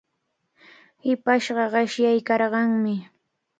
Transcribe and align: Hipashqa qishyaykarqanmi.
Hipashqa 1.05 1.65
qishyaykarqanmi. 1.73 2.95